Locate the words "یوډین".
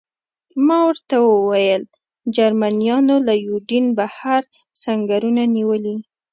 3.47-3.85